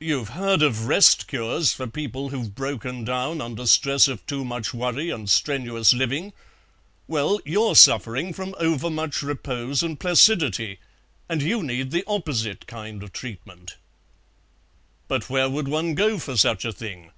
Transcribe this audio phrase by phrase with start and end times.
[0.00, 4.74] "You've heard of Rest cures for people who've broken down under stress of too much
[4.74, 6.32] worry and strenuous living;
[7.06, 10.80] well, you're suffering from overmuch repose and placidity,
[11.28, 13.76] and you need the opposite kind of treatment."
[15.06, 17.12] "But where would one go for such a thing?"